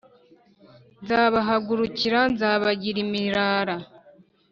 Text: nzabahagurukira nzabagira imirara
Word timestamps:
nzabahagurukira 1.03 2.19
nzabagira 2.33 2.97
imirara 3.05 3.75